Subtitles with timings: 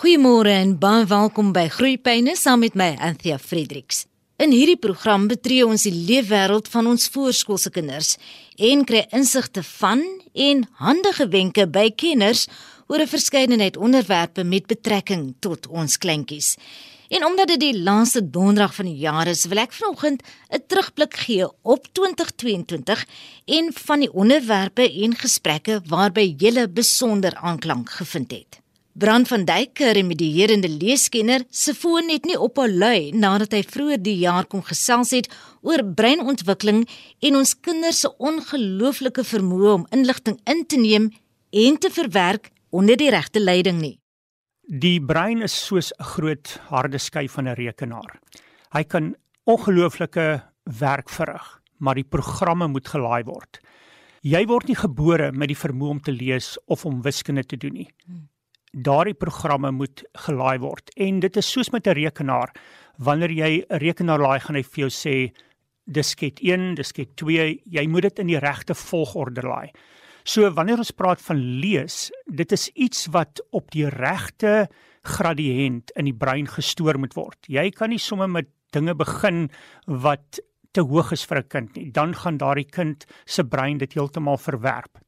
[0.00, 4.06] Goeiemôre en baie welkom by Groeipyne saam met my Anthea Fredericks.
[4.40, 8.14] In hierdie program betree ons die leefwêreld van ons voorskoolse kinders
[8.56, 10.00] en kry insigte van
[10.32, 12.46] en handige wenke by kenners
[12.88, 16.56] oor 'n verskeidenheid onderwerpe met betrekking tot ons kleintjies.
[17.10, 21.14] En omdat dit die laaste donderdag van die jaar is, wil ek vanoggend 'n terugblik
[21.14, 23.04] gee op 2022
[23.44, 28.60] en van die onderwerpe en gesprekke waarby jy besonder aanklank gevind het.
[28.92, 33.62] Brand van Duyk, 'n remedierende leeskenner, se foon het nie op haar lui nadat hy
[33.62, 35.28] vroeër die jaar kom gesels het
[35.62, 36.88] oor breinontwikkeling
[37.20, 41.12] en ons kinders se ongelooflike vermoë om inligting in te neem
[41.50, 43.98] en te verwerk onder die regte leiding nie.
[44.66, 48.18] Die brein is soos 'n groot harde skyf van 'n rekenaar.
[48.72, 49.14] Hy kan
[49.44, 50.42] ongelooflike
[50.78, 53.60] werk verrig, maar die programme moet gelaai word.
[54.22, 57.72] Jy word nie gebore met die vermoë om te lees of om wiskunde te doen
[57.72, 57.88] nie.
[58.70, 62.54] Daardie programme moet gelaai word en dit is soos met 'n rekenaar.
[62.98, 65.32] Wanneer jy 'n rekenaar laai, gaan hy vir jou sê
[65.86, 69.70] disket 1, disket 2, jy moet dit in die regte volgorde laai.
[70.24, 74.68] So wanneer ons praat van lees, dit is iets wat op die regte
[75.02, 77.38] gradiënt in die brein gestoor moet word.
[77.48, 79.48] Jy kan nie sommer met dinge begin
[79.86, 80.40] wat
[80.72, 81.90] te hoog is vir 'n kind nie.
[81.90, 84.98] Dan gaan daardie kind se brein dit heeltemal verwerp.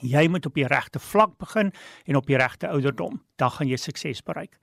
[0.00, 1.72] Jy moet op die regte vlak begin
[2.04, 4.58] en op die regte ouderdom, dan gaan jy sukses bereik.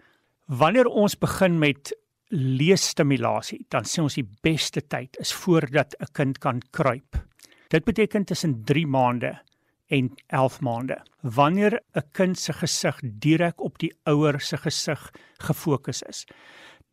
[0.48, 1.94] Wanneer ons begin met
[2.34, 7.17] leesstimulasie, dan sê ons die beste tyd is voordat 'n kind kan kruip.
[7.70, 9.39] Dit beteken tussen 3 maande
[9.88, 10.98] en 11 maande.
[11.22, 16.26] Wanneer 'n kind se gesig direk op die ouer se gesig gefokus is.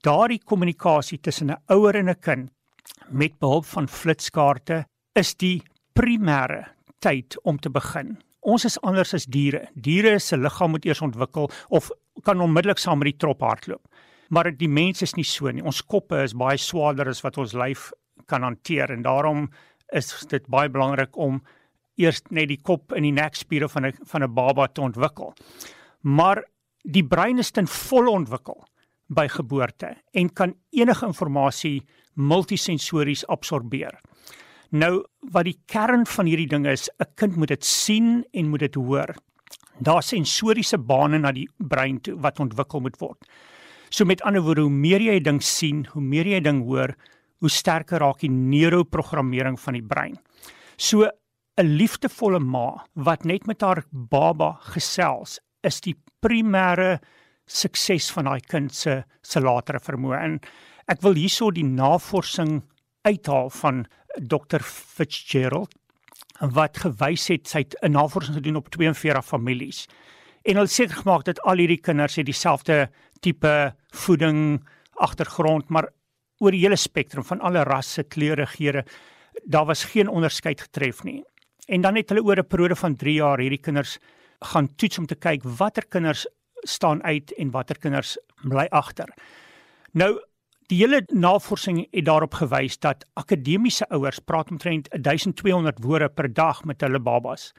[0.02, 2.50] Daardie kommunikasie tussen 'n ouer en 'n kind
[3.08, 6.64] met behulp van flitskaarte is die primêre
[6.98, 8.18] tyd om te begin.
[8.40, 9.66] Ons is anders as diere.
[9.74, 11.90] Diere se liggaam moet eers ontwikkel of
[12.24, 13.82] kan onmiddellik saam met die trop hardloop.
[14.30, 15.62] Maar die mens is nie so nie.
[15.62, 17.90] Ons koppe is baie swaarder as wat ons lyf
[18.30, 19.48] kan hanteer en daarom
[19.92, 21.40] is dit baie belangrik om
[22.00, 25.34] eers net die kop en die nekspiere van 'n van 'n baba te ontwikkel.
[26.02, 26.44] Maar
[26.82, 28.64] die brein is ten volle ontwikkel
[29.08, 31.82] by geboorte en kan enige inligting
[32.14, 34.00] multisensories absorbeer.
[34.70, 35.02] Nou
[35.34, 38.74] wat die kern van hierdie ding is, 'n kind moet dit sien en moet dit
[38.74, 39.14] hoor.
[39.80, 43.18] Daar sensoriese bane na die brein toe wat ontwikkel moet word.
[43.90, 46.62] So met ander woorde, hoe meer jy 'n ding sien, hoe meer jy 'n ding
[46.62, 46.94] hoor,
[47.40, 50.18] hoe sterker raak die neuroprogrammering van die brein.
[50.76, 51.10] So
[51.58, 57.00] 'n liefdevolle ma wat net met haar baba gesels is die primêre
[57.46, 60.22] sukses van daai kind se se latere vermoë.
[60.22, 60.40] En
[60.88, 62.62] ek wil hierso die navorsing
[63.02, 63.86] uithaal van
[64.18, 65.74] Dr Fitzgerald
[66.40, 69.86] wat gewys het sy het 'n navorsing gedoen op 42 families.
[70.42, 72.90] En hulle seker gemaak dat al hierdie kinders het dieselfde
[73.20, 75.92] tipe voeding agtergrond, maar
[76.38, 78.84] oor die hele spektrum van alle rasse, kleure, geure,
[79.44, 81.24] daar was geen onderskeid getref nie.
[81.66, 83.98] En dan het hulle oor 'n periode van 3 jaar hierdie kinders
[84.40, 89.14] gaan toets om te kyk watter kinders staan uit en watter kinders bly agter.
[89.92, 90.20] Nou
[90.70, 96.62] die hele navorsing het daarop gewys dat akademiese ouers praat omtrent 1200 woorde per dag
[96.64, 97.50] met hulle babas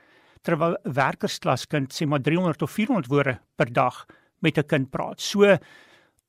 [0.48, 4.06] terwyl 'n werkersklaskind sê maar 300 of 400 woorde per dag
[4.40, 5.22] met 'n kind praat.
[5.22, 5.58] So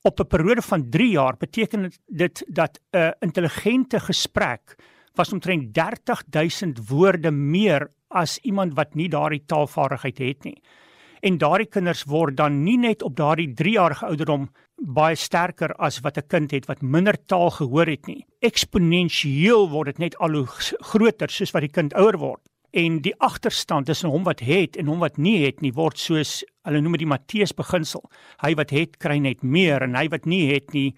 [0.03, 4.77] op 'n periode van 3 jaar beteken dit dat 'n intelligente gesprek
[5.15, 10.63] was omtrent 30000 woorde meer as iemand wat nie daardie taalvaardigheid het nie.
[11.21, 16.19] En daardie kinders word dan nie net op daardie 3-jarige ouderdom baie sterker as wat
[16.19, 18.27] 'n kind het wat minder taal gehoor het nie.
[18.41, 20.47] Eksponensieel word dit net al hoe
[20.81, 22.41] groter soos wat die kind ouer word.
[22.73, 26.45] En die agterstand tussen hom wat het en hom wat nie het nie word soos
[26.65, 28.11] hulle noem dit die Matteus beginsel.
[28.43, 30.95] Hy wat het kry net meer en hy wat nie het nie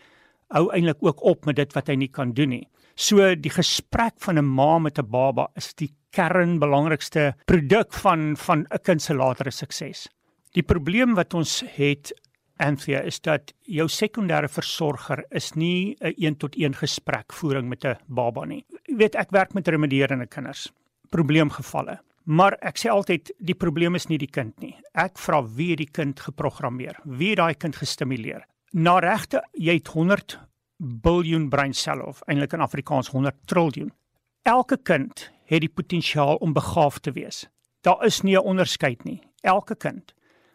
[0.55, 2.69] hou eintlik ook op met dit wat hy nie kan doen nie.
[2.95, 8.67] So die gesprek van 'n ma met 'n baba is die kernbelangrikste produk van van
[8.71, 10.09] 'n kind se latere sukses.
[10.53, 12.13] Die probleem wat ons het
[12.57, 17.99] Anthea is dat jou sekondêre versorger is nie 'n een tot een gesprekvoering met 'n
[18.07, 18.65] baba nie.
[18.87, 20.73] Jy weet ek werk met remedierende kinders,
[21.11, 22.01] probleemgevalle.
[22.25, 24.77] Maar ek sê altyd die probleem is nie die kind nie.
[24.95, 26.97] Ek vra wie het die kind geprogrammeer?
[27.05, 28.47] Wie het daai kind gestimuleer?
[28.73, 29.89] Na regte, jy het
[30.77, 33.93] biljoen breinselle of eintlik in Afrikaans 100 triljoen.
[34.43, 37.49] Elke kind het die potensiaal om begaafd te wees.
[37.81, 39.23] Daar is nie 'n onderskeid nie.
[39.43, 40.15] Elke kind.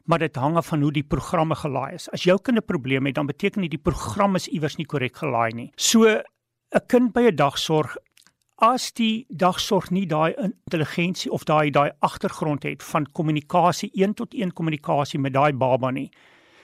[0.10, 2.10] Maar dit hang af van hoe die programme gelaai is.
[2.10, 5.16] As jou kind 'n probleem het, dan beteken dit die program is iewers nie korrek
[5.16, 5.72] gelaai nie.
[5.76, 7.98] So 'n kind by 'n dagsorg
[8.60, 14.34] as die dagsorg nie daai intelligensie of daai daai agtergrond het van kommunikasie, een tot
[14.36, 16.10] een kommunikasie met daai baba nie,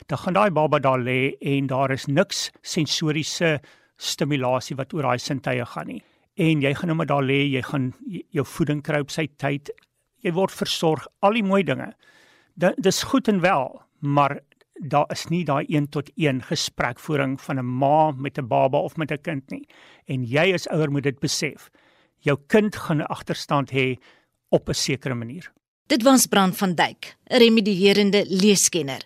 [0.07, 3.59] dan gaan daai baba daar lê en daar is niks sensoriese
[3.97, 6.01] stimulasie wat oor daai sintuie gaan nie.
[6.35, 7.93] En jy gaan nou maar daar lê, jy gaan
[8.35, 9.71] jou voeding kry op sy tyd.
[10.19, 11.93] Jy word versorg, al die mooi dinge.
[12.55, 14.39] Dis goed en wel, maar
[14.73, 18.95] daar is nie daai 1 tot 1 gesprekvoering van 'n ma met 'n baba of
[18.95, 19.67] met 'n kind nie.
[20.05, 21.69] En jy as ouer moet dit besef.
[22.19, 23.97] Jou kind gaan 'n agterstand hê
[24.49, 25.51] op 'n sekere manier.
[25.87, 29.01] Dit was Brand van Duyk, 'n remedierende leeskenner.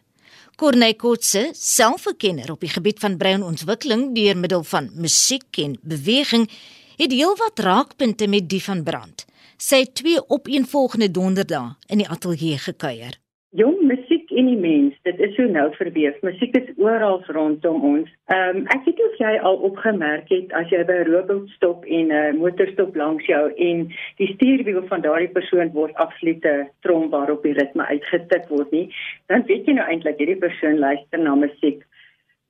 [0.55, 6.49] Corne Kotse, selfverkenner op die gebied van breinontwikkeling deur middel van musiek en beweging,
[6.95, 9.25] het heelwat raakpunte met die van Brand.
[9.57, 13.19] Sy het twee opeenvolgende donderdae in die ateljee gekuier.
[13.57, 16.17] Jong musiek en die mens, dit is so nou verweef.
[16.21, 18.11] Musiek is oral rondom ons.
[18.29, 21.87] Ehm um, ek weet of jy al opgemerk het as jy by 'n robot stop
[21.87, 23.81] en 'n uh, motor stop langs jou en
[24.21, 28.93] die stuurwiel van daardie persoon word absolute trom waarop die ritme uitgetik word nie,
[29.33, 31.81] dan weet jy nou eintlik hierdie persoon luister na musiek.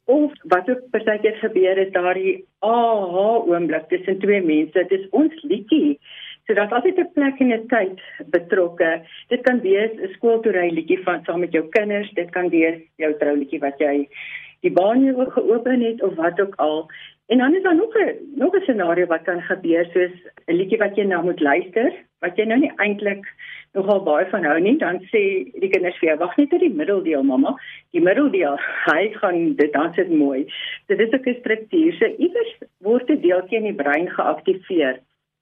[0.05, 4.73] Of wat ook partykeer gebeur is daardie aha oomblik tussen twee mense.
[4.73, 5.99] Dit is ons liedjie
[6.49, 7.99] So daar's altyd 'n plek en 'n tyd
[8.35, 9.01] betrokke.
[9.27, 13.13] Dit kan wees 'n skooltoery liedjie van saam met jou kinders, dit kan wees jou
[13.17, 14.07] trouliedjie wat jy
[14.61, 16.89] die baan jou geopen het of wat ook al.
[17.27, 20.15] En dan is daar nog 'n nog 'n scenario wat kan gebeur soos
[20.47, 23.25] 'n liedjie wat jy nou moet luister, wat jy nou nie eintlik
[23.73, 26.73] nogal baie van hou nie, dan sê die kinders vir jou, "Wag net tot die
[26.73, 27.55] middeldeel, mamma.
[27.91, 28.57] Die middeldeel,
[28.91, 30.53] hy gaan dit dan sit mooi."
[30.87, 31.93] Dit is 'n struktuur.
[31.93, 34.99] So iewers word 'n deeltjie in die brein geaktiveer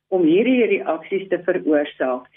[0.07, 2.27] om hierdie reaksies te veroorsaak.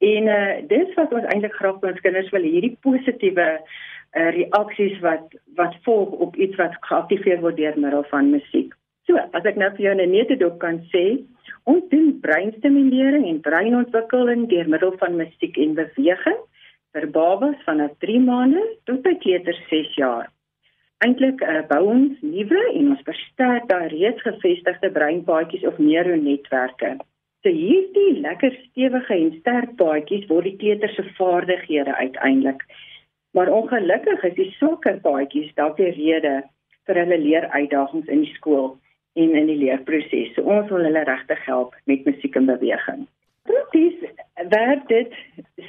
[0.00, 4.96] En uh dis wat ons eintlik graag by ons kinders wil hierdie positiewe uh reaksies
[5.04, 8.72] wat wat volg op iets wat geaktiveer word deur middel van musiek.
[9.08, 11.20] So, as ek nou vir jou 'n netedop kan sê,
[11.64, 16.40] ons doen breinstimulering en breinontwikkeling deur middel van musiek en beweging
[16.94, 20.30] vir babas vanaf 3 maande tot by kleuters 6 jaar.
[21.04, 26.98] Eintlik uh, bou ons nuwe en ons versterk daai reeds gevestigde breinpaadjies of neuronetwerke.
[27.40, 32.66] So hierdie lekker stewige en sterk paadjies word die kleuters se vaardighede uiteindelik.
[33.32, 36.34] Maar ongelukkig is die swakker paadjies dalk die rede
[36.88, 38.74] vir hulle leeruitdagings in die skool
[39.16, 40.34] en in die leerproses.
[40.34, 43.06] So ons wil hulle regtig help met musiek en beweging.
[43.48, 44.04] Presies,
[44.52, 45.16] werk dit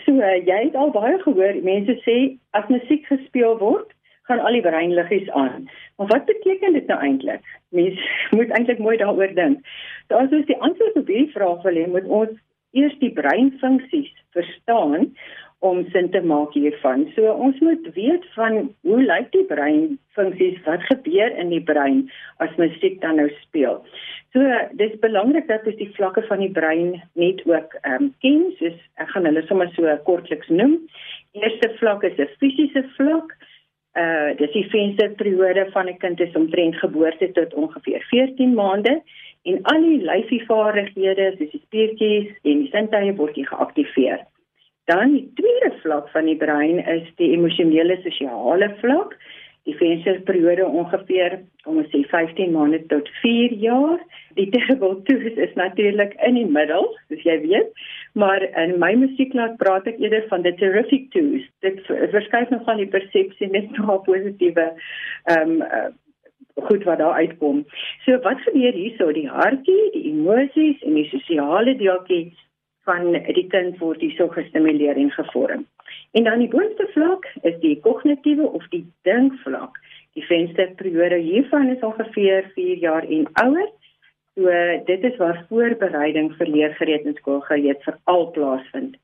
[0.04, 2.18] so jy het al baie gehoor mense sê
[2.58, 3.96] as musiek gespeel word
[4.30, 5.70] gaan al die breinliggies aan.
[5.98, 7.44] Maar wat beteken dit nou eintlik?
[7.70, 8.00] Mens
[8.38, 9.66] moet eintlik mooi daaroor dink.
[10.08, 12.34] So as ons die antwoord op hierdie vraag wil hê, moet ons
[12.78, 15.12] eers die breinfunksies verstaan
[15.62, 17.04] om sin te maak hiervan.
[17.16, 22.08] So ons moet weet van hoe lyk die breinfunksies, wat gebeur in die brein
[22.42, 23.78] as musiek dan nou speel.
[24.34, 28.48] So dis belangrik dat ons die vlakke van die brein net ook ehm um, ken,
[28.58, 30.80] soos ek gaan hulle sommer so kortliks noem.
[31.38, 33.36] Eerste vlak is 'n fisiese vlak
[34.00, 39.02] uh dis die vensterperiode van 'n kind is omtrent geboorte tot ongeveer 14 maande
[39.44, 44.20] en al die lyfievaardighede soos die spiertjies en die sintuie word hier geaktiveer.
[44.86, 49.18] Dan die tweede vlak van die brein is die emosionele sosiale vlak.
[49.70, 54.00] Die vensterperiode ongeveer kom ons sê 15 maande tot 4 jaar.
[54.40, 57.70] Die terrible twos is natuurlik in die middel, soos jy weet.
[58.18, 61.46] Maar in my musieklaat praat ek eerder van the terrific twos.
[61.66, 64.72] Dit verskuif nog van die persepsie net na positiewe
[65.30, 66.00] ehm um,
[66.62, 67.64] goed wat daar uitkom.
[68.06, 69.12] So wat gebeur hierso?
[69.16, 72.34] Die hartjie, die emosies en die sosiale deeltjie
[72.88, 75.66] van die kind word hierso gestimuleer en gevorm.
[76.12, 79.78] En dan die boonste vlak is die kognitiewe of die dinkvlak.
[80.18, 83.70] Die vensterperiode hiervan is ongeveer 4 jaar en ouer.
[84.36, 84.50] So
[84.86, 88.98] dit is waar voorbereiding vir leergereed in skool gereed vir al plaasvind.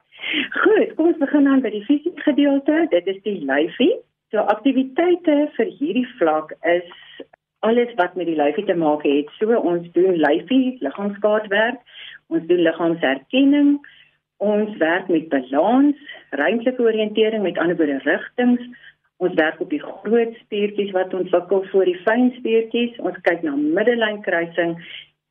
[0.63, 2.86] Goed, kom ons begin dan by die fisiese gedeelte.
[2.91, 3.93] Dit is die lyfie.
[4.31, 6.88] So aktiwiteite vir hierdie vlak is
[7.67, 9.29] alles wat met die lyfie te maak het.
[9.39, 11.79] So ons doen lyfie, liggaamskaartwerk,
[12.34, 13.77] ons doen liggaamsherkenning,
[14.43, 15.98] ons werk met balans,
[16.29, 18.63] ruimtelike oriëntering met ander woorde rigtings.
[19.17, 23.00] Ons werk op die groot spiertjies wat ontwikkel voor die fyn spiertjies.
[23.01, 24.75] Ons kyk na middellynkruising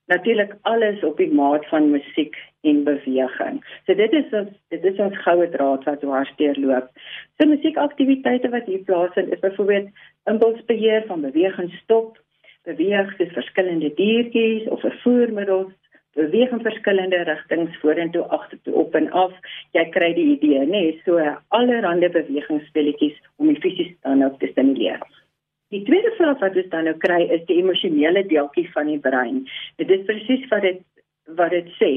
[0.07, 3.63] natuurlik alles op die maat van musiek en beweging.
[3.87, 6.91] So dit is ons dit is ons goue draad wat dwars deurloop.
[7.37, 9.91] So musiekaktiwiteite wat hier plaasvind is byvoorbeeld
[10.31, 12.19] impulsbeheer van beweging stop,
[12.67, 15.75] beweeg soos verskillende diertjies of vervoermiddels,
[16.17, 19.35] beweeg in verskillende rigtings vorentoe, agtertoe, op en af.
[19.77, 20.73] Jy kry die idee, nê?
[20.73, 20.97] Nee?
[21.05, 21.21] So
[21.59, 25.03] allerlei bewegingsspeletjies om die fisiese dan ook te stimuleer.
[25.75, 29.41] Die tweede vlak wat ons dan nou kry is die emosionele deeltjie van die brein.
[29.83, 30.85] Dit is presies wat dit
[31.39, 31.93] wat dit sê.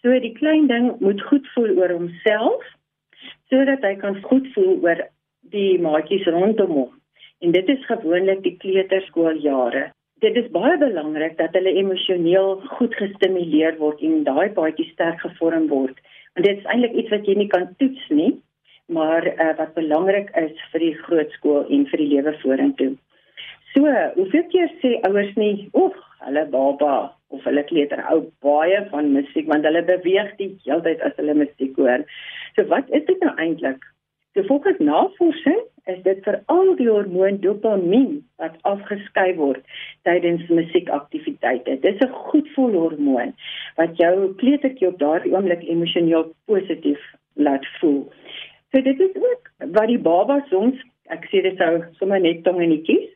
[0.00, 2.64] So die klein ding moet goed voel oor homself
[3.52, 5.02] sodat hy kan goed voel oor
[5.52, 6.92] die maatjies rondom hom.
[7.44, 9.90] En dit is gewoonlik die kleuterskooljare.
[10.22, 15.64] Dit is baie belangrik dat hulle emosioneel goed gestimuleer word en daai baadjie sterk gevorm
[15.72, 15.96] word.
[16.38, 18.28] En dit is eintlik iets wat jy nie kan toets nie,
[18.86, 22.92] maar uh, wat belangrik is vir die grootskool en vir die lewe vorentoe.
[23.72, 25.98] So, hoeveel keer sê ouers nie, "Oeg,
[26.28, 26.94] hulle baba
[27.34, 31.34] of hulle kleuter hou baie van musiek want hulle beweeg die hele tyd as hulle
[31.34, 32.06] musiek hoor."
[32.54, 33.82] So wat is dit nou eintlik?
[34.34, 39.64] So volgens navorsing is dit veral die hormoon dopamien wat afgeskei word
[40.08, 41.74] tydens musiekaktiwiteite.
[41.80, 43.34] Dit is 'n goedvoel hormoon
[43.76, 47.02] wat jou kleutertjie op daardie oomblik emosioneel positief
[47.34, 48.12] laat voel.
[48.70, 50.80] So dit is ook wat die baba soms
[51.12, 53.08] ek sê dit sou sommer net tong en kies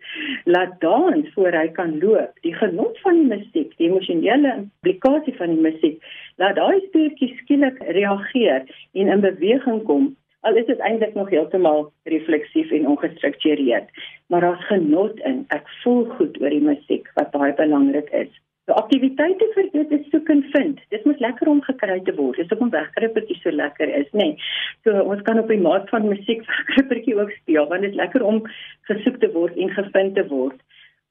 [0.44, 2.32] laat dans voor hy kan loop.
[2.42, 6.02] Die genot van die musiek, die emosionele implikasie van die musiek,
[6.37, 10.16] laat daai spiertjies skielik reageer en in beweging kom
[10.47, 13.91] al is dit eintlik nog heeltemal refleksief en ongestruktureerd
[14.26, 15.45] maar daar's genot in.
[15.49, 18.33] Ek voel goed oor die musiek wat baie belangrik is.
[18.67, 20.81] So aktiwiteite vir dit is soek en vind.
[20.91, 22.41] Dit moet lekker om gekry te word.
[22.41, 24.33] Dis hoekom wegkrippertjie so lekker is nê.
[24.33, 24.49] Nee.
[24.83, 28.26] so ons kan op die maat van musiek wegkrippertjie ook speel want dit is lekker
[28.26, 28.43] om
[28.91, 30.59] gesoek te word en gevind te word.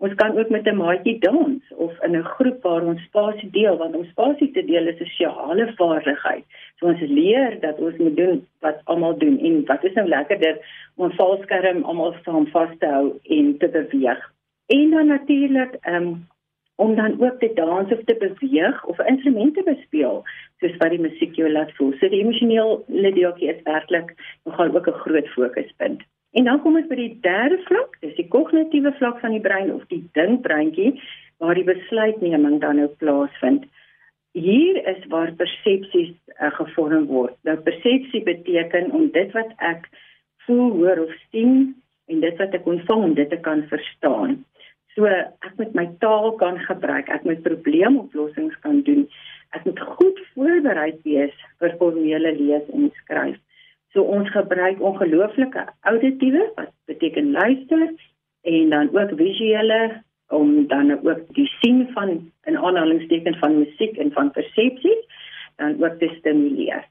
[0.04, 3.78] Ons kan ook met 'n maatjie dans of in 'n groep waar ons spasie deel
[3.78, 6.44] want om spasie te deel is 'n sosiale vaardigheid.
[6.80, 10.58] So ons leer dat ons moet doen wat almal doen en wat is nou lekkerder
[10.96, 14.32] om 'n valskerm almal saam vas te hou en te beweeg.
[14.68, 16.28] En dan natuurlik um,
[16.76, 20.24] om dan ook te dans of te beweeg of 'n instrument te bespeel
[20.60, 21.94] soos wat die musiek jou laat voel.
[21.94, 24.14] So die emosionele deeltjie is werklik
[24.44, 26.04] nogal ook 'n groot fokuspunt.
[26.32, 29.74] En dan kom ons by die derde vlak, dis die kognitiewe vlak van die brein
[29.74, 31.02] of die dinkbreintjie
[31.38, 33.66] waar die besluitneming dan nou plaasvind.
[34.36, 36.12] Hier is waar persepsies
[36.44, 37.38] uh, gevorm word.
[37.48, 39.88] Nou persepsie beteken om dit wat ek
[40.44, 41.72] voel, hoor of sien
[42.12, 44.42] en dit wat ek ontvang om dit te kan verstaan.
[44.96, 49.06] So ek moet my taal kan gebruik, ek moet probleemoplossings kan doen.
[49.56, 53.40] Ek moet goed voorberei wees vir formele lees en skryf.
[53.96, 57.88] So ons gebruik ongelooflike auditiewe wat beteken luister
[58.52, 59.80] en dan ook visuele
[60.36, 64.98] om dan ook die sien van 'n aanhalingsteken van musiek en van persepsie
[65.56, 66.84] dan ook te stimuleer.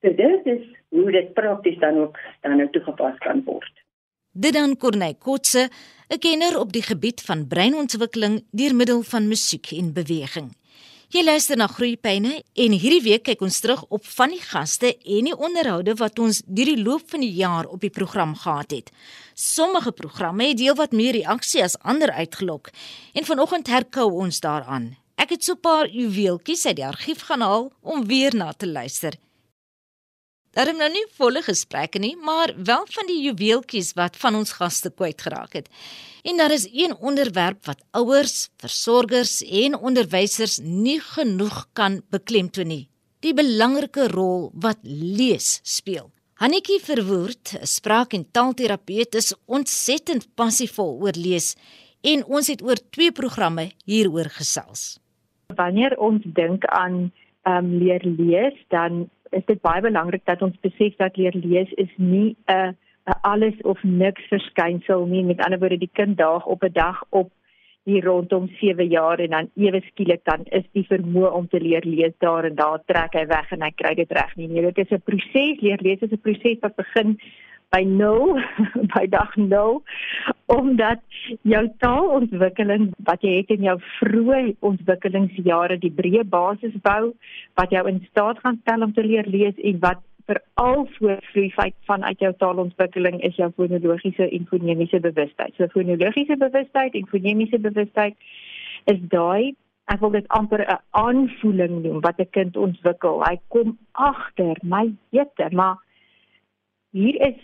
[0.00, 3.72] So dit is hoe dit prakties dan ook dan nou toegepas kan word.
[4.32, 5.68] Dit dan Corneil Kotse,
[6.08, 10.48] 'n kenner op die gebied van breinontwikkeling deur middel van musiek en beweging.
[11.14, 15.28] Jy luister na Groeipyne en hierdie week kyk ons terug op van die gaste en
[15.28, 18.90] die onderhoude wat ons deur die loop van die jaar op die program gehad het.
[19.38, 22.72] Sommige programme het deel wat meer reaksie as ander uitgelok
[23.14, 24.96] en vanoggend herkou ons daaraan.
[25.14, 28.66] Ek het so 'n paar juweeltjies uit die argief gaan haal om weer na te
[28.66, 29.14] luister.
[30.56, 34.54] Daar is nou nie volle gesprekke nie, maar wel van die juweeltjies wat van ons
[34.56, 35.66] gaste kwyt geraak het.
[36.24, 42.86] En daar is een onderwerp wat ouers, versorgers en onderwysers nie genoeg kan beklemtoon nie.
[43.20, 46.08] Die belangrike rol wat lees speel.
[46.40, 51.54] Hannetjie Verwoerd, 'n spraak- en taalterapeut, is ontsettend passievol oor lees
[52.00, 54.98] en ons het oor twee programme hieroor gesels.
[55.54, 60.60] Wanneer ons dink aan ehm um, leer lees, dan is dit baie belangrik dat ons
[60.60, 65.24] besef dat leer lees is nie 'n 'n alles of niks verskynsel nie.
[65.24, 67.30] Met ander woorde, die kind daag op 'n dag op
[67.86, 71.84] hier rondom 7 jaar en dan ewe skielik dan is die vermoë om te leer
[71.86, 74.48] lees daar en daar trek hy weg en hy kry dit reg nie.
[74.48, 75.60] Nee, dit is 'n proses.
[75.60, 77.18] Leer lees is 'n proses wat begin
[77.74, 78.40] by 0
[78.94, 79.82] by dag 0
[80.46, 81.02] omdat
[81.42, 87.14] jou taalontwikkeling wat jy het in jou vroeë ontwikkelingsjare die breë basis bou
[87.58, 92.20] wat jou in staat gaan stel om te leer lees en wat veral voortvloei vanuit
[92.20, 95.54] jou taalontwikkeling is jou fonologiese en fonemiese bewustheid.
[95.56, 98.16] So fonologiese bewustheid en fonemiese bewustheid
[98.90, 99.54] is daai
[99.86, 103.22] ek wil dit amper 'n aanvoeling noem wat 'n kind ontwikkel.
[103.22, 105.76] Hy kom agter, my jette, maar
[106.90, 107.38] hier is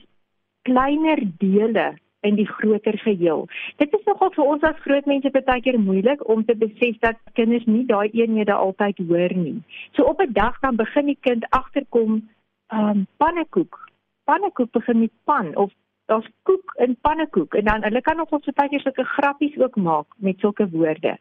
[0.62, 1.92] kleiner dele
[2.22, 3.48] in die groter geheel.
[3.76, 7.18] Dit is nogal vir ons as groot mense baie keer moeilik om te besef dat
[7.38, 9.58] kinders nie daai eenhede altyd hoor nie.
[9.96, 12.28] So op 'n dag dan begin die kind agterkom,
[12.68, 13.90] ehm um, pannekoek.
[14.24, 15.72] Pannekoek begin met pan of
[16.06, 20.06] daar's koek in pannekoek en dan hulle kan nog ons baie sulke grappies ook maak
[20.16, 21.18] met sulke woorde.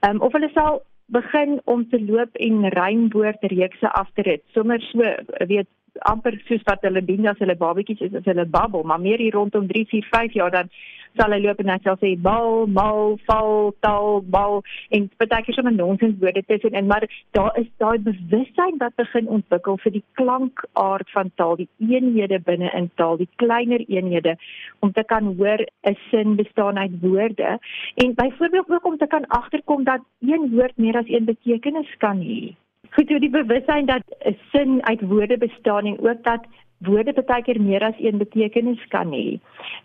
[0.00, 4.42] Ehm um, of hulle sal begin om te loop en rymwoord reekse af te rit.
[4.52, 5.14] Sommers so
[5.46, 5.68] weet
[6.10, 9.36] amper soos wat hulle dien as hulle babetjies is as hulle babbel, maar meer hier
[9.36, 10.70] rondom 3, 4, 5 jaar dan
[11.18, 14.62] sal hy loop en hy sal sê bal, mal, val, tal, bal
[14.96, 17.06] en partykeer sommer nonsens woorde tussenin, maar
[17.36, 22.72] daar is daai bewustheid wat begin ontwikkel vir die klankaard van taal, die eenhede binne
[22.78, 24.36] in taal, die kleiner eenhede
[24.80, 27.58] om te kan hoor 'n sin bestaan uit woorde
[28.02, 32.20] en byvoorbeeld ook om te kan agterkom dat een woord meer as een betekenis kan
[32.20, 32.54] hê.
[32.94, 36.46] Goed, so die bewustheid dat 'n sin uit woorde bestaan en ook dat
[36.86, 39.38] woorde baie keer meer as een betekenis kan hê.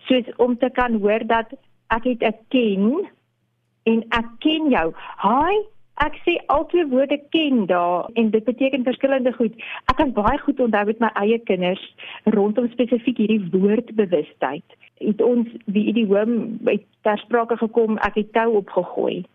[0.07, 1.53] Soos om te kan hoor dat
[1.95, 3.07] ek het 'n ken
[3.83, 4.93] en ek ken jou.
[5.23, 5.55] Hi,
[6.05, 9.53] ek sê altyd woorde ken daar en dit beteken verskillende goed.
[9.85, 14.67] Ek kan baie goed onthou met my eie kinders rondom spesifiek hierdie woordbewustheid.
[14.99, 19.25] Het ons die idioom by ter sprake gekom, ek het tou opgegooi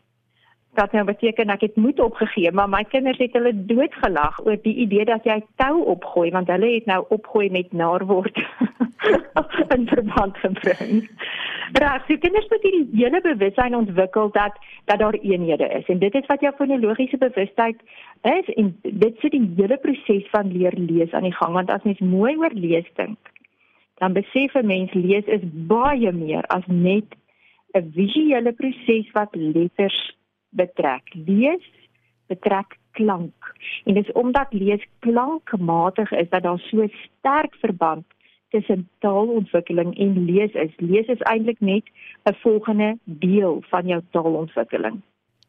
[0.74, 4.74] dat nou beteken ek het moed opgegee, maar my kinders het hulle doodgelag oor die
[4.84, 8.38] idee dat jy tou opgooi want hulle het nou opgooi met naar word
[9.76, 11.04] in verband gebring.
[11.72, 14.58] Reg, so kinders moet hierdie hele bewussyn ontwikkel dat
[14.90, 17.80] dat daar eenhede is en dit is wat jou fonologiese bewustheid
[18.22, 21.82] is en dit sit die hele proses van leer lees aan die gang want as
[21.82, 23.18] mens mooi oor lees dink,
[24.02, 27.16] dan besef 'n mens lees is baie meer as net
[27.74, 30.14] 'n visuele proses wat letters
[30.54, 31.10] betrek.
[31.26, 31.64] Lees
[32.26, 33.54] betrek klank.
[33.84, 38.04] En dis omdat lees klankmatig is dat daar so sterk verband
[38.54, 40.70] tussen taalontwikkeling en lees is.
[40.76, 41.84] Lees is eintlik net
[42.24, 45.02] 'n volgende deel van jou taalontwikkeling.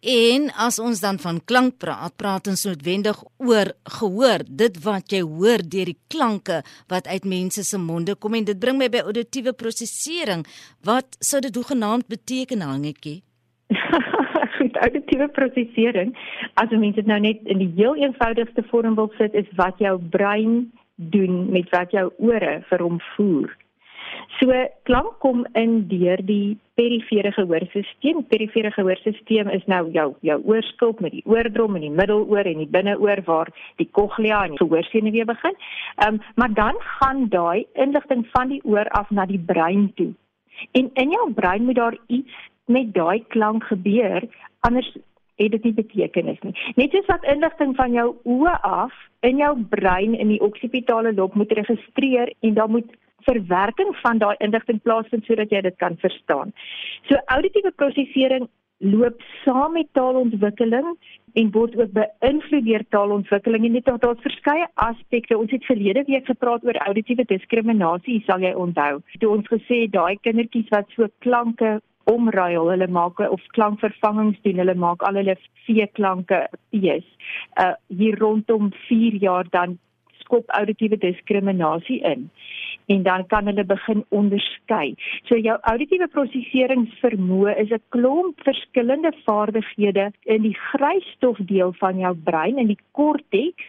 [0.06, 5.22] En as ons dan van klank praat, praat ons noodwendig oor gehoor, dit wat jy
[5.22, 9.02] hoor deur die klanke wat uit mense se monde kom en dit bring my by
[9.02, 10.46] auditiewe prosesering.
[10.84, 13.24] Wat sou dit hoegenaamd beteken, Hangetjie?
[14.86, 16.14] auditiewe prosesering,
[16.62, 19.82] as jy mens dit nou net in die heel eenvoudigste vorm wil sit, is wat
[19.84, 20.66] jou brein
[20.96, 23.54] doen met wat jou ore vir hom voer.
[24.40, 24.52] So
[24.84, 28.24] klank kom in deur die perifere gehoorstelsel.
[28.32, 32.72] Perifere gehoorstelsel is nou jou jou oorskulp met die oordrom en die middeloor en die
[32.72, 33.52] binneoor waar
[33.82, 35.56] die cochlea en die gehoorsenuwee begin.
[35.96, 40.14] Ehm um, maar dan gaan daai inligting van die oor af na die brein toe.
[40.72, 44.28] En in jou brein moet daar iets met daai klank gebeur
[44.68, 44.90] anders
[45.36, 46.54] het dit nie betekenis nie.
[46.80, 48.94] Net soos wat inligting van jou oë af
[49.28, 52.94] in jou brein in die oksipitale lob moet registreer en dan moet
[53.26, 56.54] verwerking van daai inligting plaasvind sodat jy dit kan verstaan.
[57.10, 58.48] So auditiewe prosesering
[58.84, 60.96] loop saam met taalontwikkeling
[61.40, 65.38] en word ook beïnvloed deur taalontwikkeling en dit het daar verskeie aspekte.
[65.38, 69.02] Ons het verlede week gepraat oor auditiewe diskriminasie, sal jy onthou.
[69.20, 71.80] Toe ons gesê daai kindertjies wat so klanke
[72.12, 77.08] omruil, hulle maak of klankvervangings doen, hulle maak al hulle vee klanke pees.
[77.62, 79.80] Uh hier rondom 4 jaar dan
[80.26, 82.30] skop auditiewe diskriminasie in
[82.86, 84.94] en dan kan hulle begin onderskei.
[85.26, 92.58] So jou auditiewe proseseringsvermoë is 'n klomp verskillende vaardighede in die grysstofdeel van jou brein
[92.58, 93.66] in die korteks.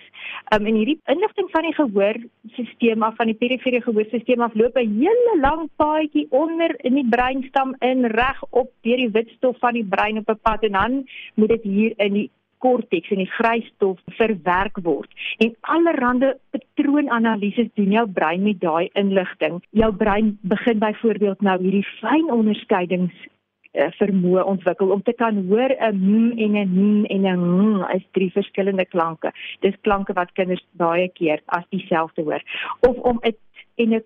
[0.54, 4.92] Um, en hierdie inligting van die gehoorstelsel af van die perifere gehoorstelsel af loop 'n
[5.00, 9.84] hele lang paadjie onder in die breinstam in reg op deur die witstof van die
[9.84, 13.98] brein op 'n pad en dan moet dit hier in die korteks en die grysstof
[14.06, 15.10] verwerk word.
[15.38, 19.62] En allerlei patroonanalises doen jou brein met daai inligting.
[19.70, 23.14] Jou brein begin byvoorbeeld nou hierdie fyn onderskeidings
[23.76, 27.84] eh, vermoë ontwikkel om te kan hoor 'n m en 'n n en 'n ng
[27.94, 29.32] is drie verskillende klanke.
[29.60, 32.42] Dis klanke wat kinders baie keer as dieselfde hoor
[32.80, 33.36] of om 'n
[33.76, 34.04] en 'n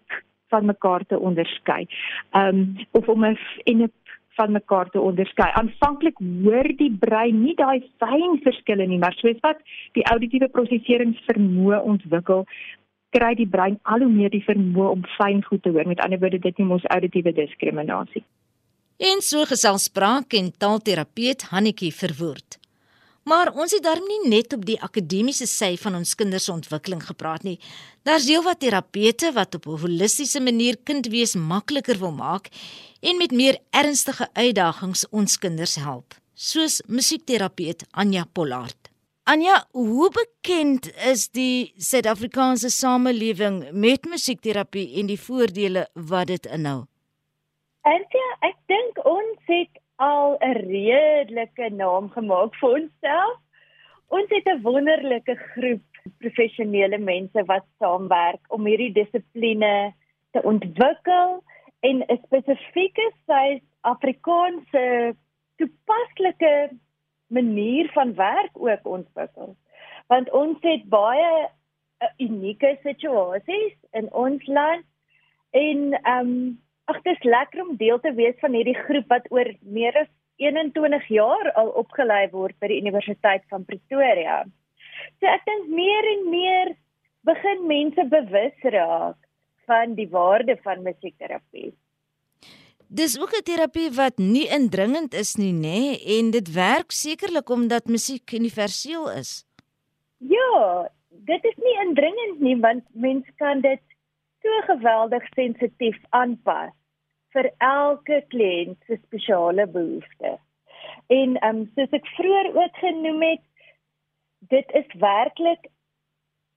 [0.49, 1.87] van mekaar te onderskei.
[2.31, 3.93] Ehm um, of om 'n en 'n
[4.41, 5.51] van mekaar te onderskei.
[5.53, 9.59] Aanvanklik hoor die brein nie daai fyn verskille nie, maar soos wat
[9.99, 12.47] die auditiewe proseseringsvermoë ontwikkel,
[13.17, 15.89] kry die brein al hoe meer die vermoë om fyn goed te hoor.
[15.89, 18.25] Met ander woorde, dit noem ons auditiewe diskriminasie.
[19.01, 22.59] En so gesels spraak en taalterapeut Hannetjie verwoord.
[23.25, 27.01] Maar ons het darm nie net op die akademiese sy van ons kinders se ontwikkeling
[27.07, 27.57] gepraat nie.
[28.05, 32.51] Daar's heelwat terapeute wat op 'n holistiese manier kindwees makliker wil maak
[33.01, 38.91] en met meer ernstige uitdagings ons kinders help, soos musiekterapeut Anja Pollard.
[39.25, 46.85] Anja, hoe bekend is die Suid-Afrikaanse samelewing met musiekterapie en die voordele wat dit inhou?
[47.81, 53.39] Antjie, ek dink ons het al 'n redelike naam gemaak vir onsself.
[54.09, 55.83] Ons het 'n wonderlike groep
[56.19, 59.93] professionele mense wat saamwerk om hierdie dissipline
[60.33, 61.43] te ontwikkel
[61.81, 65.15] en 'n spesifieke Suid-Afrikaanse
[65.57, 66.71] toepaslike
[67.27, 69.57] manier van werk ook ontwikkel.
[70.07, 71.49] Want ons het baie
[72.01, 74.85] 'n unieke situasies in ons land
[75.51, 79.29] en ehm um, ag dit is lekker om deel te wees van hierdie groep wat
[79.35, 79.49] oor
[79.79, 84.43] meer as 21 jaar al opgelei word by die Universiteit van Pretoria.
[85.21, 86.73] So ek dink meer en meer
[87.29, 89.19] begin mense bewus raak
[89.69, 91.71] van die waarde van musiekterapie.
[92.89, 97.49] Dis ook 'n terapie wat nie indringend is nie, nê, nee, en dit werk sekerlik
[97.51, 99.45] omdat musiek universeel is.
[100.19, 103.81] Ja, dit is nie indringend nie want mens kan dit
[104.43, 106.80] so geweldig sensitief aanpas
[107.35, 110.41] vir elke kliënt se spesiale behoeftes.
[111.11, 113.45] En ehm um, soos ek vroeër ook genoem het,
[114.55, 115.71] dit is werklik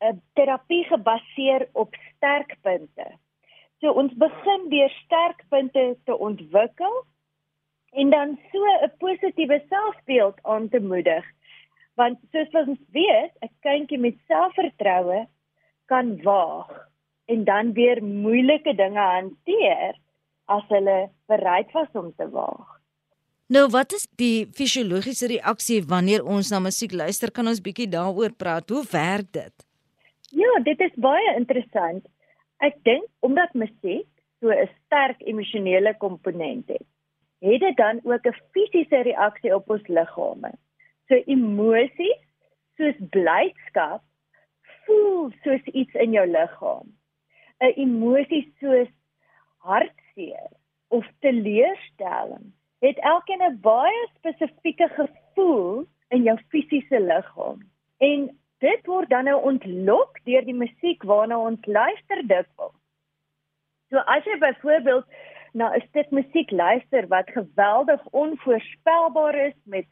[0.03, 3.07] 'n terapie gebaseer op sterkpunte.
[3.79, 7.05] So ons begin deur sterkpunte te ontwikkel
[7.91, 11.25] en dan so 'n positiewe selfbeeld aan te moedig.
[11.95, 15.27] Want soos ons weet, 'n kindjie met selfvertroue
[15.85, 16.89] kan waag
[17.25, 19.95] en dan weer moeilike dinge hanteer
[20.45, 22.79] as hulle bereid was om te waag.
[23.53, 27.31] Nou wat is die fisiologiese reaksie wanneer ons na musiek luister?
[27.31, 28.69] Kan ons bietjie daaroor praat?
[28.69, 29.65] Hoe werk dit?
[30.31, 32.07] Ja, dit is baie interessant.
[32.63, 34.07] Ek dink omdat musiek
[34.39, 36.87] so 'n sterk emosionele komponent het,
[37.39, 40.51] het dit dan ook 'n fisiese reaksie op ons liggame.
[41.07, 42.21] So emosies
[42.77, 44.01] soos blydskap
[44.85, 46.87] voel soos iets in jou liggaam.
[47.61, 48.89] 'n Emosie soos
[50.13, 50.49] hartseer
[50.87, 57.59] of teleurstelling het elkeen 'n baie spesifieke gevoel in jou fisiese liggaam.
[57.97, 62.75] En dit word dan nou ontlok deur die musiek waarna ons luister dikwels.
[63.89, 65.05] So as jy byvoorbeeld
[65.53, 69.85] na 'n stuk musiek luister wat geweldig onvoorspelbaar is met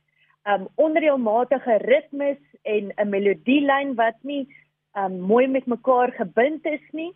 [0.44, 4.48] um onreëlmatige ritmes en 'n melodielyn wat nie
[4.94, 7.14] um mooi met mekaar gebind is nie,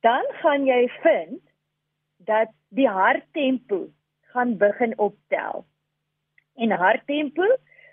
[0.00, 1.42] dan gaan jy vind
[2.26, 3.86] dat die harttempo
[4.32, 5.64] gaan begin optel.
[6.54, 7.46] En harttempo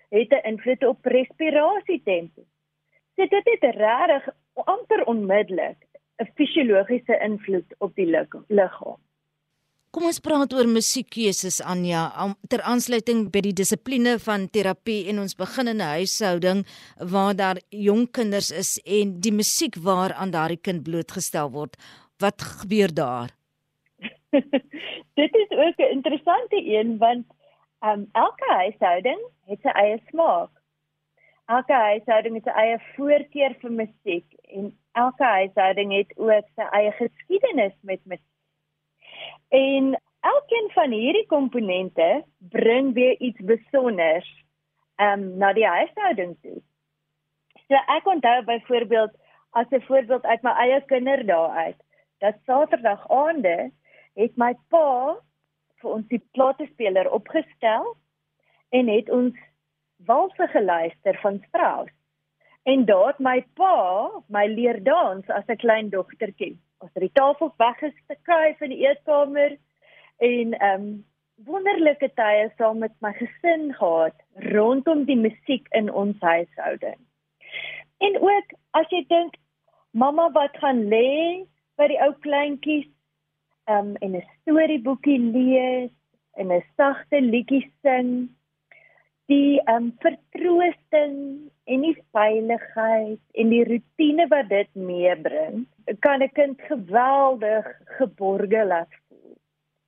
[0.10, 2.42] het 'n invloed op respirasietempo.
[3.16, 5.78] So dit het regtig amper onmiddellik
[6.22, 8.08] 'n fisiologiese invloed op die
[8.48, 9.02] liggaam.
[9.94, 12.08] Kom ons praat oor musiekkeuses Anja
[12.50, 16.66] ter aansluiting by die dissipline van terapie en ons begin in 'n huishouding
[16.98, 21.78] waar daar jong kinders is en die musiek waaraan daardie kind blootgestel word.
[22.18, 23.30] Wat gebeur daar?
[25.20, 27.26] dit is ook 'n interessante een want
[27.80, 30.50] um, elke huishouding het sy eie smaak.
[31.46, 36.92] Elke huishouding het sy eie voorkeur vir musiek en elke huishouding het ook sy eie
[36.92, 38.32] geskiedenis met musiek.
[39.50, 44.30] En elkeen van hierdie komponente bring weer iets besonders
[44.98, 46.62] um, na die huishouding toe.
[47.68, 49.14] So ek onthou byvoorbeeld
[49.52, 51.80] as 'n voorbeeld uit my eie kinderdae uit
[52.18, 53.72] dat Saterdag aande
[54.20, 55.18] het my pa
[55.82, 57.96] vir ons die platespeler opgestel
[58.74, 59.38] en het ons
[60.08, 61.92] walse geluister van Strauss.
[62.64, 66.58] En daar het my pa my leer dans as 'n klein dogtertjie.
[66.80, 69.58] Ons het die tafels weggeskryf in die eetkamer
[70.18, 71.06] en ehm um,
[71.46, 74.16] wonderlike tye saam met my gesin gehad
[74.54, 77.00] rondom die musiek in ons huishouding.
[77.98, 79.36] En ook as jy dink
[79.92, 81.46] mamma wat gaan lê
[81.76, 82.93] by die ou kleintjies
[83.66, 85.92] um en 'n storieboekie lees
[86.36, 88.30] en 'n sagte liedjie sing.
[89.26, 95.66] Die um vertroosting en die veiligheid en die rotine wat dit meebring
[96.00, 97.66] kan 'n kind geweldig
[97.98, 99.38] geborge laat voel.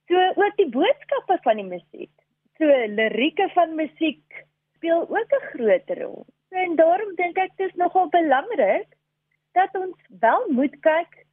[0.08, 2.16] So ook die boodskappe van die musiek.
[2.58, 6.26] So lirieke van musiek speel ook 'n groot rol.
[6.50, 8.88] So, en daarom dink ek dit is nogal belangrik
[9.52, 11.26] dat ons wel moet kyk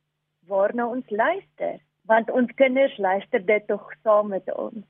[0.46, 1.78] waarna ons luister
[2.10, 4.84] want ons kinders luister dit tog saam met ons.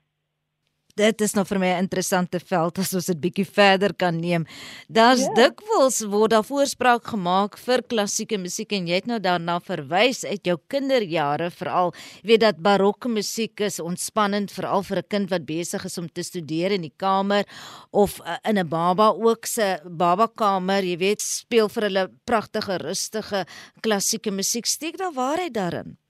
[0.92, 4.44] Dit is nog vir my 'n interessante veld as ons dit bietjie verder kan neem.
[4.88, 5.32] Daar's ja.
[5.32, 10.44] dikwels word daar voorspraak gemaak vir klassieke musiek en jy het nou daarna verwys uit
[10.44, 11.94] jou kinderjare veral.
[12.22, 16.12] Jy weet dat barokke musiek is ontspannend veral vir 'n kind wat besig is om
[16.12, 17.44] te studeer in die kamer
[17.90, 23.46] of uh, in 'n baba ook se babakamer, jy weet, speel vir hulle pragtige rustige
[23.80, 24.66] klassieke musiek.
[24.66, 26.01] Steek daar waarheid daarin?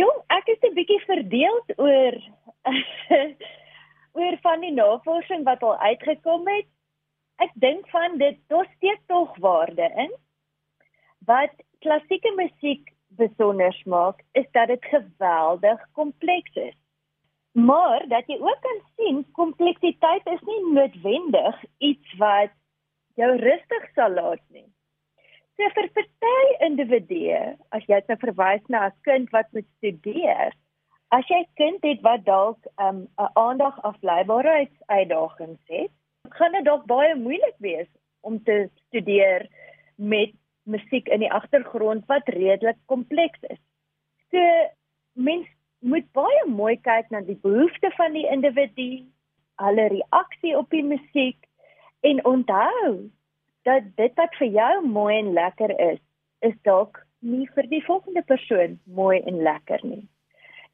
[0.00, 2.14] Jong, ek is 'n bietjie verdeeld oor
[4.18, 6.68] oor van die navorsing wat al uitgekom het.
[7.44, 10.14] Ek dink van dit dos steek tog waarde in.
[11.28, 11.52] Wat
[11.84, 12.88] klassieke musiek
[13.20, 16.78] besonder maak, is dat dit geweldig kompleks is.
[17.52, 22.54] Maar dat jy ook kan sien kompleksiteit is nie noodwendig iets wat
[23.20, 24.70] jou rustig sal laat nie.
[25.56, 25.88] So vir
[26.32, 30.52] party individue, as jy nou verwys na 'n kind wat moet studeer,
[31.10, 35.92] as jy kind het wat dalk 'n um, aandag afleibaarheidsuitdagings het,
[36.30, 37.90] gaan dit dalk baie moeilik wees
[38.22, 39.48] om te studeer
[39.96, 40.32] met
[40.64, 43.60] musiek in die agtergrond wat redelik kompleks is.
[44.30, 44.40] So
[45.12, 45.46] mens
[45.80, 49.04] moet baie mooi kyk na die behoeftes van die individu,
[49.56, 51.38] hulle reaksie op die musiek
[52.00, 53.10] en onthou
[53.68, 56.00] dat dit wat vir jou mooi en lekker is,
[56.40, 60.06] is dalk nie vir die volgende persoon mooi en lekker nie.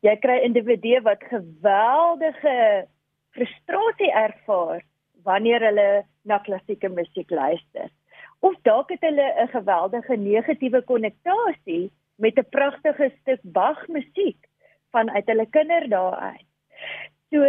[0.06, 2.86] Jy kry individue wat geweldige
[3.36, 4.82] frustrasie ervaar
[5.26, 5.88] wanneer hulle
[6.24, 7.90] na klassieke musiek luister.
[8.40, 14.38] Of dalk het hulle 'n geweldige negatiewe konnektasie met 'n pragtige stuk Bach musiek
[14.90, 16.48] vanuit hulle kinderdae uit.
[17.30, 17.44] So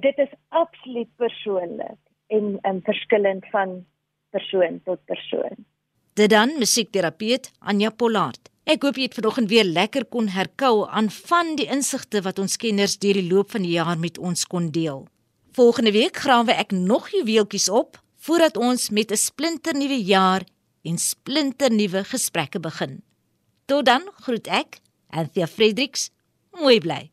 [0.00, 3.84] dit is absoluut persoonlik en en verskillend van
[4.34, 5.64] persoon tot persoon.
[6.18, 8.50] Dit dan musiekterapeut Anja Pollard.
[8.64, 12.56] Ek hoop jy het vanoggend weer lekker kon herkou aan van die insigte wat ons
[12.60, 15.04] kenners deur die loop van die jaar met ons kon deel.
[15.54, 20.42] Volgende week grawe ek nog juweeltjies op voordat ons met 'n splinternuwe jaar
[20.82, 23.02] en splinternuwe gesprekke begin.
[23.66, 26.10] Tot dan groet ek, Anthea Fredericks.
[26.52, 27.10] Mooi bly.